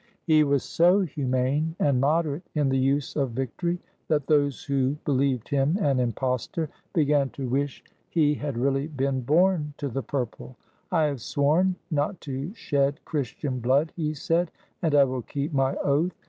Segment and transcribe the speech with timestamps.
[0.23, 3.77] He was so humane and moderate in the use of victory,
[4.07, 8.87] that those who believed him an impostor began to wish 69 RUSSIA he had really
[8.87, 10.57] been born to the purple.
[10.91, 14.49] "I have sworn not to shed Christian blood," he said;
[14.81, 16.15] "and I will keep my oath.